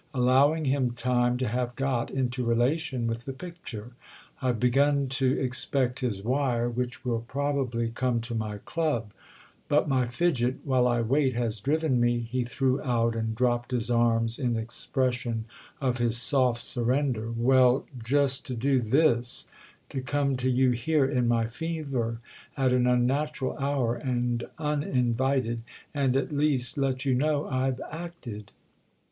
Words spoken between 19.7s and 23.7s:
to come to you here, in my fever, at an unnatural